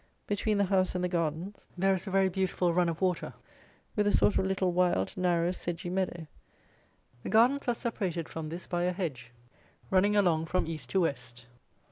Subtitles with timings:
[0.25, 3.35] Between the house and the gardens there is a very beautiful run of water,
[3.95, 6.25] with a sort of little wild narrow sedgy meadow.
[7.21, 9.31] The gardens are separated from this by a hedge,
[9.91, 11.45] running along from east to west.